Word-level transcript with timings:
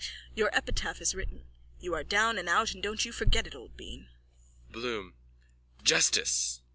Your 0.33 0.49
epitaph 0.51 0.99
is 0.99 1.13
written. 1.13 1.45
You 1.79 1.93
are 1.93 2.03
down 2.03 2.39
and 2.39 2.49
out 2.49 2.73
and 2.73 2.81
don't 2.81 3.05
you 3.05 3.11
forget 3.11 3.45
it, 3.45 3.53
old 3.53 3.77
bean. 3.77 4.09
BLOOM: 4.71 5.13
Justice! 5.83 6.63